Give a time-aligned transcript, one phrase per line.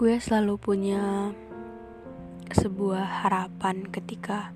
[0.00, 1.28] Gue selalu punya
[2.48, 4.48] sebuah harapan ketika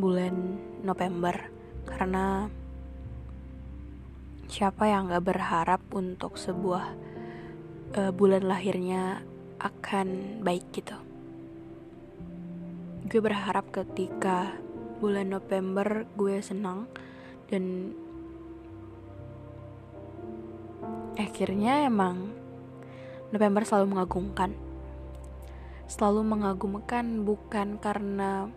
[0.00, 1.52] bulan November.
[1.84, 2.48] Karena
[4.48, 6.96] siapa yang gak berharap untuk sebuah
[7.92, 9.20] uh, bulan lahirnya
[9.60, 10.96] akan baik gitu?
[13.04, 14.56] Gue berharap ketika
[14.96, 16.88] bulan November gue senang
[17.52, 17.92] dan
[21.20, 22.47] akhirnya emang
[23.28, 24.56] November selalu mengagumkan.
[25.88, 28.48] Selalu mengagumkan bukan karena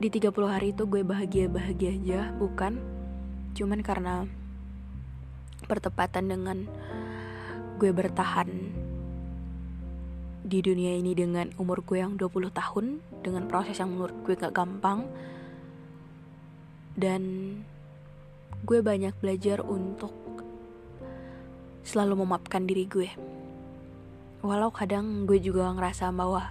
[0.00, 2.80] di 30 hari itu gue bahagia-bahagia aja, bukan.
[3.52, 4.24] Cuman karena
[5.68, 6.58] bertepatan dengan
[7.76, 8.48] gue bertahan
[10.42, 14.56] di dunia ini dengan umur gue yang 20 tahun dengan proses yang menurut gue gak
[14.56, 15.06] gampang
[16.98, 17.22] dan
[18.66, 20.12] gue banyak belajar untuk
[21.86, 23.08] selalu memaafkan diri gue
[24.42, 26.50] walau kadang gue juga ngerasa bahwa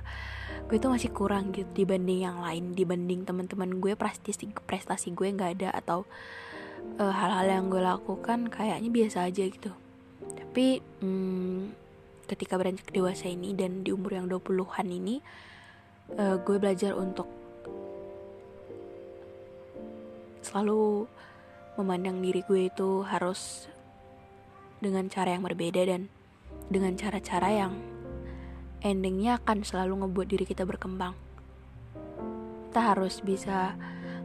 [0.72, 5.60] gue tuh masih kurang gitu dibanding yang lain dibanding teman-teman gue prestasi prestasi gue nggak
[5.60, 6.08] ada atau
[7.00, 9.72] eh, hal-hal yang gue lakukan kayaknya biasa aja gitu.
[10.22, 11.82] Tapi hmm,
[12.32, 15.20] ketika beranjak dewasa ini dan di umur yang 20-an ini
[16.16, 17.28] uh, gue belajar untuk
[20.40, 21.12] selalu
[21.76, 23.68] memandang diri gue itu harus
[24.80, 26.08] dengan cara yang berbeda dan
[26.72, 27.76] dengan cara-cara yang
[28.80, 31.12] endingnya akan selalu ngebuat diri kita berkembang.
[32.72, 33.76] Kita harus bisa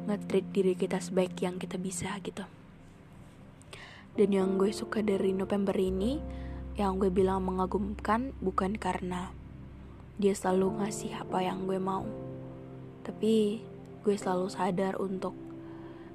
[0.07, 2.47] nge-treat diri kita sebaik yang kita bisa gitu.
[4.15, 6.23] Dan yang gue suka dari November ini,
[6.79, 9.35] yang gue bilang mengagumkan bukan karena
[10.17, 12.07] dia selalu ngasih apa yang gue mau.
[13.03, 13.61] Tapi
[14.07, 15.35] gue selalu sadar untuk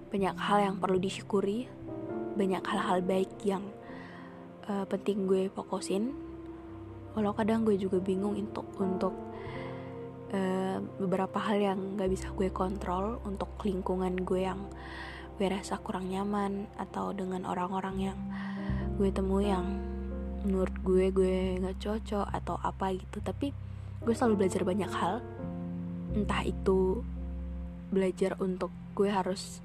[0.09, 1.67] banyak hal yang perlu disyukuri,
[2.39, 3.67] banyak hal-hal baik yang
[4.67, 6.13] uh, penting gue fokusin.
[7.17, 9.13] Walau kadang gue juga bingung untuk untuk
[10.35, 14.61] uh, beberapa hal yang gak bisa gue kontrol untuk lingkungan gue yang
[15.35, 18.19] gue rasa kurang nyaman atau dengan orang-orang yang
[19.01, 19.81] gue temui yang
[20.45, 23.17] menurut gue gue nggak cocok atau apa gitu.
[23.21, 23.49] Tapi
[24.01, 25.15] gue selalu belajar banyak hal.
[26.13, 27.01] Entah itu
[27.91, 29.59] belajar untuk gue harus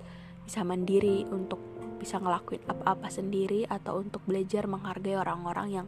[0.46, 1.58] bisa mandiri untuk
[1.96, 5.86] bisa ngelakuin apa-apa sendiri atau untuk belajar menghargai orang-orang yang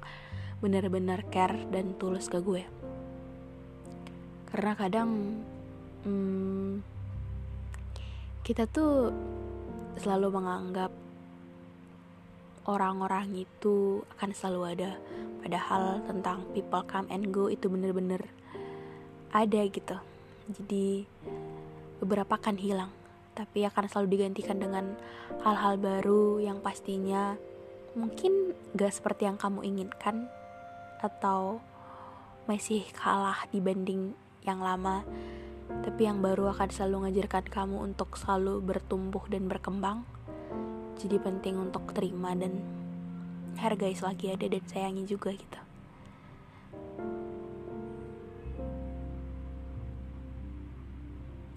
[0.58, 2.66] benar-benar care dan tulus ke gue.
[4.48, 5.10] Karena kadang
[6.02, 6.80] hmm,
[8.42, 9.12] kita tuh
[10.00, 10.91] selalu menganggap
[12.64, 14.90] orang-orang itu akan selalu ada.
[15.44, 18.25] Padahal tentang people come and go itu bener-bener
[19.30, 19.96] ada gitu.
[20.48, 21.04] Jadi
[22.00, 22.88] beberapa kan hilang
[23.38, 24.99] tapi akan selalu digantikan dengan
[25.47, 27.38] hal-hal baru yang pastinya
[27.94, 30.26] mungkin gak seperti yang kamu inginkan
[30.99, 31.62] atau
[32.50, 35.06] masih kalah dibanding yang lama.
[35.69, 40.02] Tapi yang baru akan selalu ngajarkan kamu untuk selalu bertumbuh dan berkembang.
[40.99, 42.58] Jadi penting untuk terima dan
[43.62, 45.68] hargai selagi ada dan sayangi juga gitu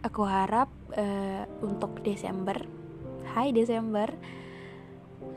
[0.02, 2.58] aku harap uh, untuk Desember.
[3.34, 4.10] Hai Desember.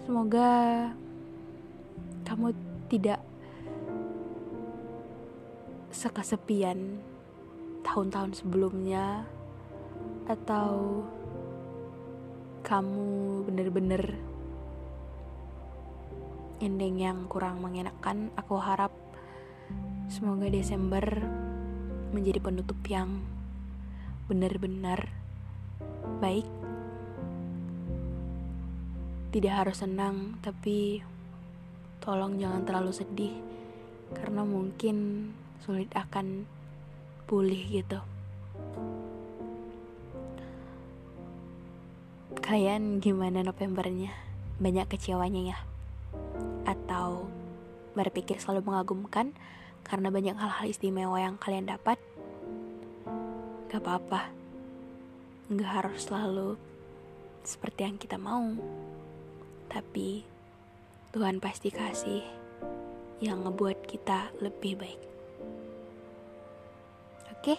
[0.05, 0.51] Semoga
[2.25, 2.57] kamu
[2.89, 3.21] tidak
[5.93, 7.01] sekesepian
[7.85, 9.29] tahun-tahun sebelumnya
[10.29, 11.05] atau
[12.65, 14.17] kamu bener-bener
[16.65, 18.33] ending yang kurang mengenakan.
[18.41, 18.93] Aku harap
[20.05, 21.03] Semoga Desember
[22.13, 23.25] menjadi penutup yang
[24.25, 25.13] benar-benar
[26.25, 26.49] baik.
[29.35, 31.03] Tidak harus senang, tapi
[32.01, 33.35] tolong jangan terlalu sedih
[34.15, 35.29] karena mungkin
[35.65, 36.47] sulit akan
[37.27, 37.99] pulih gitu.
[42.45, 44.13] Kalian gimana Novembernya?
[44.61, 45.59] Banyak kecewanya ya?
[46.69, 47.27] Atau
[47.97, 49.33] berpikir selalu mengagumkan
[49.83, 51.97] karena banyak hal-hal istimewa yang kalian dapat?
[53.75, 54.31] Gak apa-apa.
[55.51, 56.55] Gak harus selalu
[57.43, 58.55] seperti yang kita mau.
[59.67, 60.23] Tapi
[61.11, 62.23] Tuhan pasti kasih
[63.19, 65.03] yang ngebuat kita lebih baik.
[67.35, 67.59] Oke?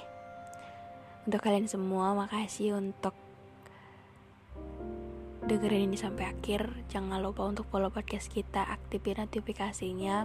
[1.27, 3.11] Untuk kalian semua, makasih untuk
[5.43, 6.71] dengerin ini sampai akhir.
[6.87, 10.23] Jangan lupa untuk follow podcast kita, aktifin notifikasinya.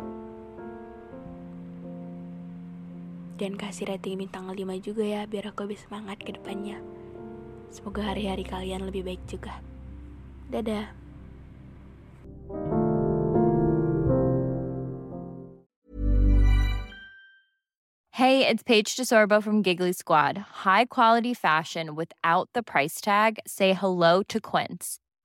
[3.40, 6.76] Dan kasih rating bintang 5 juga ya, biar aku lebih semangat ke depannya.
[7.72, 9.64] Semoga hari-hari kalian lebih baik juga.
[10.52, 10.92] Dadah.
[18.12, 20.36] Hey, it's Paige DeSorbo from Giggly Squad.
[20.68, 23.40] High quality fashion without the price tag.
[23.48, 25.00] Say hello to Quince.